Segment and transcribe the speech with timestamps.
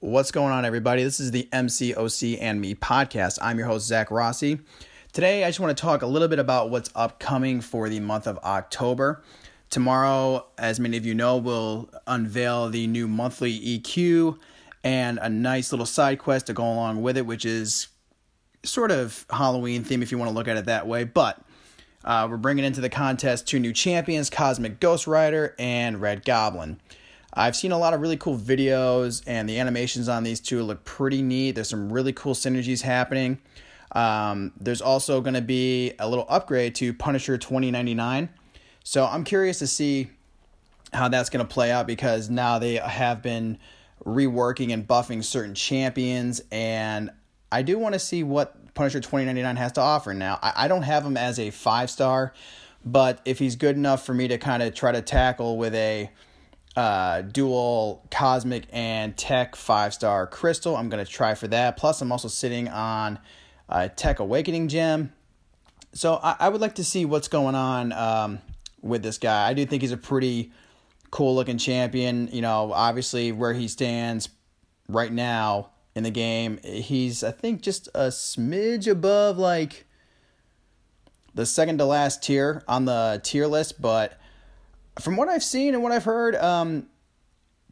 [0.00, 1.02] What's going on, everybody?
[1.02, 3.38] This is the MCOC and Me podcast.
[3.40, 4.60] I'm your host, Zach Rossi.
[5.14, 8.26] Today, I just want to talk a little bit about what's upcoming for the month
[8.26, 9.22] of October.
[9.70, 14.38] Tomorrow, as many of you know, we'll unveil the new monthly EQ
[14.84, 17.88] and a nice little side quest to go along with it, which is
[18.64, 21.04] sort of Halloween theme if you want to look at it that way.
[21.04, 21.40] But
[22.04, 26.82] uh, we're bringing into the contest two new champions Cosmic Ghost Rider and Red Goblin.
[27.38, 30.84] I've seen a lot of really cool videos, and the animations on these two look
[30.84, 31.52] pretty neat.
[31.52, 33.38] There's some really cool synergies happening.
[33.92, 38.30] Um, there's also going to be a little upgrade to Punisher 2099.
[38.84, 40.08] So I'm curious to see
[40.94, 43.58] how that's going to play out because now they have been
[44.04, 47.10] reworking and buffing certain champions, and
[47.52, 50.14] I do want to see what Punisher 2099 has to offer.
[50.14, 52.32] Now, I, I don't have him as a five star,
[52.84, 56.10] but if he's good enough for me to kind of try to tackle with a
[56.76, 61.76] uh, dual cosmic and tech five star crystal, I'm going to try for that.
[61.76, 63.18] Plus, I'm also sitting on
[63.68, 65.12] a tech awakening gem.
[65.94, 68.38] So I, I would like to see what's going on um,
[68.82, 69.48] with this guy.
[69.48, 70.52] I do think he's a pretty
[71.10, 72.28] cool looking champion.
[72.30, 74.28] You know, obviously where he stands
[74.88, 76.60] right now in the game.
[76.62, 79.86] He's I think just a smidge above like
[81.34, 84.20] the second to last tier on the tier list, but
[85.00, 86.86] from what I've seen and what I've heard, um,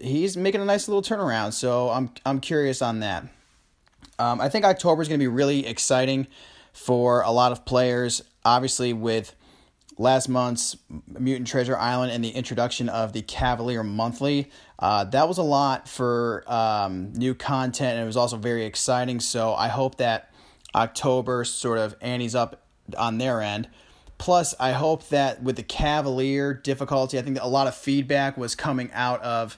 [0.00, 1.52] he's making a nice little turnaround.
[1.52, 3.24] So I'm I'm curious on that.
[4.18, 6.26] Um, I think October is going to be really exciting
[6.72, 8.22] for a lot of players.
[8.44, 9.34] Obviously, with
[10.00, 10.76] last month's
[11.06, 14.50] Mutant Treasure Island and the introduction of the Cavalier Monthly.
[14.78, 19.20] Uh, that was a lot for um, new content, and it was also very exciting.
[19.20, 20.32] So I hope that
[20.74, 22.62] October sort of antes up
[22.96, 23.68] on their end.
[24.20, 28.54] Plus, I hope that with the Cavalier difficulty, I think a lot of feedback was
[28.54, 29.56] coming out of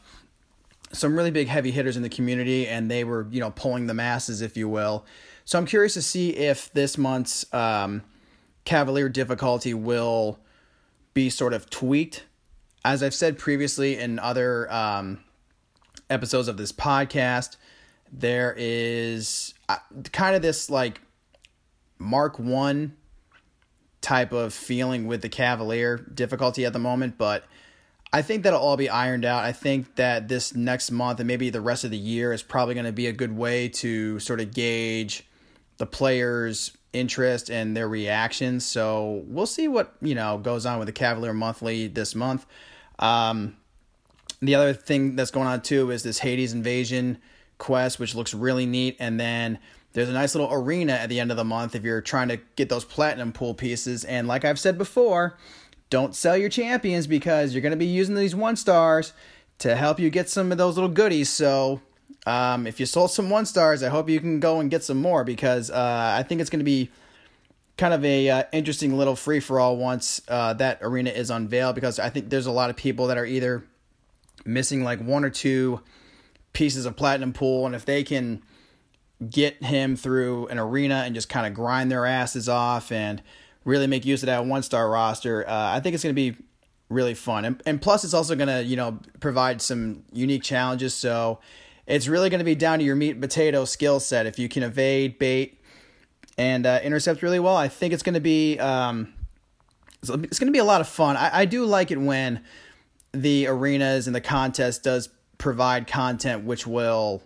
[0.93, 3.95] some really big heavy hitters in the community, and they were, you know, pulling the
[3.95, 5.05] masses, if you will.
[5.45, 8.03] So I'm curious to see if this month's um,
[8.65, 10.39] Cavalier difficulty will
[11.13, 12.23] be sort of tweaked.
[12.85, 15.25] As I've said previously in other um,
[16.09, 17.57] episodes of this podcast,
[18.13, 19.79] there is uh,
[20.13, 21.01] kind of this like
[21.99, 22.97] Mark 1
[24.03, 27.45] type of feeling with the Cavalier difficulty at the moment, but
[28.13, 29.43] I think that'll all be ironed out.
[29.43, 32.75] I think that this next month and maybe the rest of the year is probably
[32.75, 35.27] going to be a good way to sort of gauge
[35.79, 38.67] the players' interest and their reactions.
[38.67, 42.45] So we'll see what you know goes on with the Cavalier Monthly this month.
[42.99, 43.57] Um,
[44.41, 47.19] the other thing that's going on too is this Hades Invasion
[47.57, 49.59] quest, which looks really neat, and then
[49.93, 52.39] there's a nice little arena at the end of the month if you're trying to
[52.57, 54.05] get those platinum pool pieces.
[54.05, 55.37] And like I've said before,
[55.91, 59.13] don't sell your champions because you're going to be using these one stars
[59.59, 61.29] to help you get some of those little goodies.
[61.29, 61.83] So
[62.27, 65.01] um, if you sold some one stars, I hope you can go and get some
[65.01, 66.91] more because uh, I think it's going to be
[67.77, 71.75] kind of a uh, interesting little free for all once uh, that arena is unveiled
[71.75, 73.65] because I think there's a lot of people that are either
[74.45, 75.81] missing like one or two
[76.53, 78.43] pieces of platinum pool, and if they can
[79.31, 83.23] get him through an arena and just kind of grind their asses off and
[83.65, 86.37] really make use of that one star roster, uh, I think it's going to be
[86.89, 87.45] really fun.
[87.45, 90.95] And, and plus, it's also going to you know provide some unique challenges.
[90.95, 91.39] So
[91.87, 94.27] it's really going to be down to your meat and potato skill set.
[94.27, 95.61] If you can evade, bait,
[96.39, 99.13] and uh, intercept really well, I think it's going to be um,
[100.03, 101.17] it's going to be a lot of fun.
[101.17, 102.43] I, I do like it when
[103.13, 105.09] the arenas and the contest does
[105.39, 107.23] provide content which will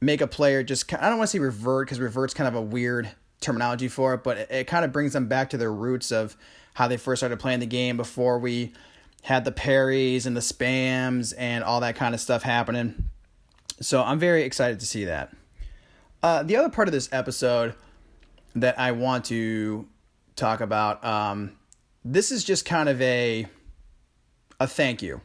[0.00, 2.62] make a player just I don't want to say revert because revert's kind of a
[2.62, 6.12] weird terminology for it, but it, it kind of brings them back to their roots
[6.12, 6.36] of
[6.74, 8.72] how they first started playing the game before we
[9.22, 13.04] had the parries and the spams and all that kind of stuff happening.
[13.80, 15.34] So I'm very excited to see that.
[16.22, 17.74] Uh, the other part of this episode
[18.54, 19.86] that I want to
[20.36, 21.52] talk about, um,
[22.04, 23.46] this is just kind of a
[24.58, 25.22] a thank you.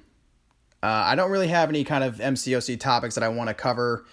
[0.81, 4.05] Uh, I don't really have any kind of MCOC topics that I want to cover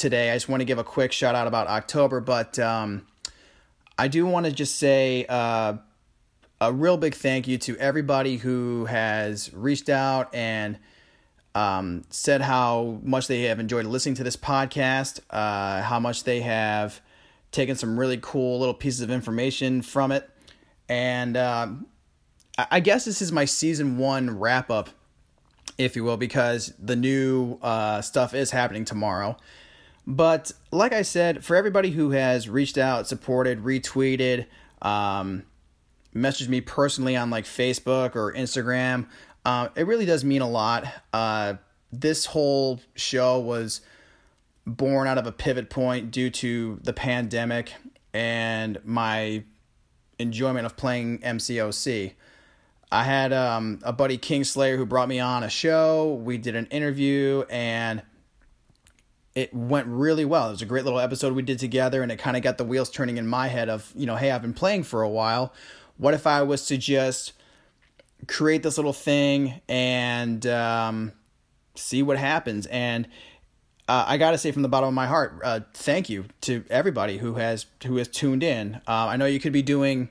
[0.00, 0.30] today.
[0.30, 3.06] I just want to give a quick shout out about October, but um,
[3.98, 5.74] I do want to just say uh,
[6.60, 10.78] a real big thank you to everybody who has reached out and
[11.54, 16.40] um, said how much they have enjoyed listening to this podcast, uh, how much they
[16.40, 17.00] have
[17.52, 20.30] taken some really cool little pieces of information from it.
[20.88, 21.86] And um,
[22.70, 24.88] I guess this is my season one wrap up,
[25.76, 29.36] if you will, because the new uh, stuff is happening tomorrow.
[30.10, 34.46] But like I said, for everybody who has reached out, supported, retweeted,
[34.82, 35.44] um,
[36.12, 39.06] messaged me personally on like Facebook or Instagram,
[39.44, 40.84] uh, it really does mean a lot.
[41.12, 41.54] Uh,
[41.92, 43.82] this whole show was
[44.66, 47.72] born out of a pivot point due to the pandemic
[48.12, 49.44] and my
[50.18, 52.14] enjoyment of playing MCOC.
[52.90, 56.14] I had um, a buddy Kingslayer who brought me on a show.
[56.14, 58.02] We did an interview and
[59.34, 60.48] it went really well.
[60.48, 62.64] It was a great little episode we did together, and it kind of got the
[62.64, 65.52] wheels turning in my head of, you know, hey, I've been playing for a while.
[65.98, 67.32] What if I was to just
[68.26, 71.12] create this little thing and um,
[71.76, 72.66] see what happens?
[72.66, 73.06] And
[73.86, 76.64] uh, I got to say from the bottom of my heart, uh, thank you to
[76.70, 78.76] everybody who has who has tuned in.
[78.86, 80.08] Uh, I know you could be doing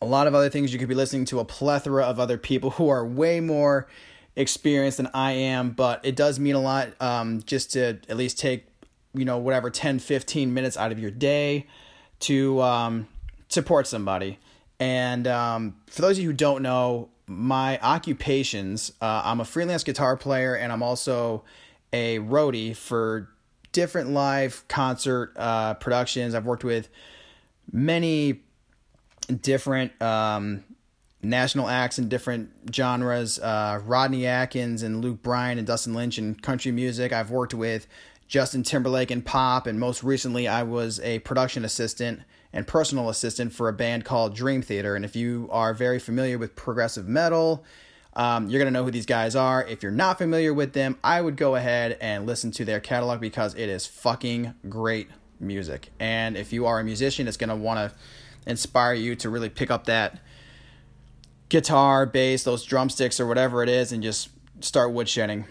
[0.00, 0.72] a lot of other things.
[0.72, 3.86] You could be listening to a plethora of other people who are way more
[4.36, 8.38] experienced than I am, but it does mean a lot um, just to at least
[8.38, 8.66] take,
[9.12, 11.66] you know, whatever 10, 15 minutes out of your day
[12.20, 13.08] to um,
[13.48, 14.38] support somebody.
[14.80, 19.84] And um, for those of you who don't know, my occupations, uh, I'm a freelance
[19.84, 21.44] guitar player and I'm also
[21.92, 23.30] a roadie for
[23.72, 26.34] different live concert uh, productions.
[26.34, 26.88] I've worked with
[27.72, 28.40] many
[29.40, 30.64] different um,
[31.24, 33.38] national acts in different genres.
[33.38, 37.12] Uh, Rodney Atkins and Luke Bryan and Dustin Lynch in country music.
[37.12, 37.86] I've worked with
[38.26, 42.22] Justin Timberlake and pop, and most recently, I was a production assistant
[42.52, 44.94] and personal assistant for a band called Dream Theater.
[44.94, 47.64] And if you are very familiar with progressive metal,
[48.14, 49.66] um, you're going to know who these guys are.
[49.66, 53.20] If you're not familiar with them, I would go ahead and listen to their catalog
[53.20, 55.08] because it is fucking great
[55.40, 55.90] music.
[55.98, 57.96] And if you are a musician, it's going to want to
[58.46, 60.20] inspire you to really pick up that
[61.54, 64.28] guitar, bass, those drumsticks, or whatever it is, and just
[64.58, 65.44] start woodshedding.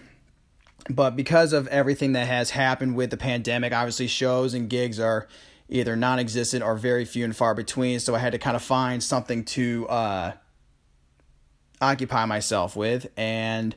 [0.90, 5.30] But because of everything that has happened with the pandemic, obviously shows and gigs are
[5.70, 8.02] either non existent or very few and far between.
[8.02, 10.32] So I had to kind of find something to uh,
[11.80, 13.08] occupy myself with.
[13.16, 13.74] And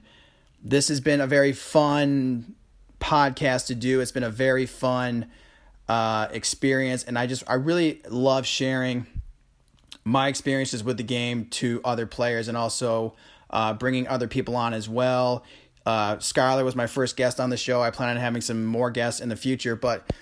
[0.61, 2.57] this has been a very fun
[2.99, 4.01] podcast to do.
[4.01, 5.27] It's been a very fun
[5.89, 7.05] uh, experience.
[7.05, 9.07] And I just, I really love sharing
[10.05, 13.15] my experiences with the game to other players and also
[13.51, 15.45] uh, bringing other people on as well.
[15.85, 17.81] Uh, Skylar was my first guest on the show.
[17.83, 19.77] I plan on having some more guests in the future.
[19.77, 20.13] But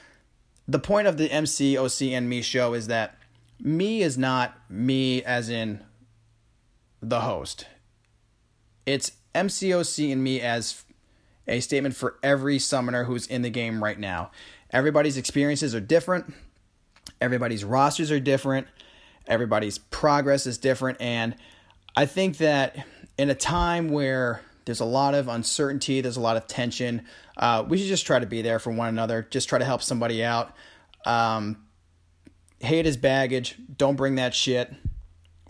[0.68, 3.18] the point of the MC, OC, and me show is that
[3.60, 5.82] me is not me as in
[7.00, 7.66] the host.
[8.86, 10.84] It's MCOC and me as
[11.46, 14.30] a statement for every summoner who's in the game right now.
[14.70, 16.32] Everybody's experiences are different.
[17.20, 18.66] Everybody's rosters are different
[19.26, 21.00] everybody's progress is different.
[21.00, 21.34] And
[21.96, 22.86] I think that
[23.16, 27.02] in a time where there's a lot of uncertainty, there's a lot of tension,
[27.36, 29.82] uh, we should just try to be there for one another, just try to help
[29.82, 30.54] somebody out.
[31.04, 31.58] Um,
[32.60, 33.56] hate is baggage.
[33.76, 34.72] Don't bring that shit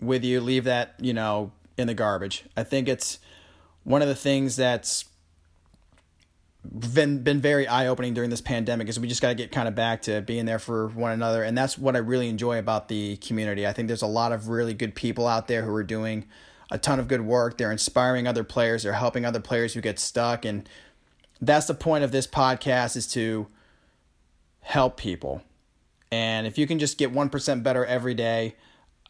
[0.01, 0.41] with you.
[0.41, 2.45] Leave that, you know, in the garbage.
[2.55, 3.19] I think it's
[3.83, 5.05] one of the things that's
[6.71, 9.67] been been very eye opening during this pandemic is we just got to get kind
[9.67, 12.87] of back to being there for one another, and that's what I really enjoy about
[12.87, 13.65] the community.
[13.65, 16.25] I think there's a lot of really good people out there who are doing
[16.71, 17.57] a ton of good work.
[17.57, 18.83] They're inspiring other players.
[18.83, 20.67] They're helping other players who get stuck, and
[21.41, 23.47] that's the point of this podcast is to
[24.61, 25.43] help people.
[26.11, 28.55] And if you can just get one percent better every day,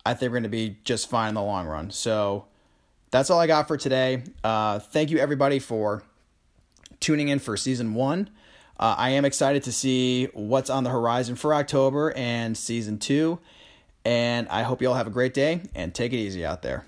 [0.06, 1.92] I think we're going to be just fine in the long run.
[1.92, 2.46] So
[3.12, 4.24] that's all I got for today.
[4.44, 6.04] Uh, thank you everybody for
[7.00, 8.30] tuning in for season one.
[8.80, 13.40] Uh, I am excited to see what's on the horizon for October and season two.
[14.04, 16.86] And I hope you all have a great day and take it easy out there.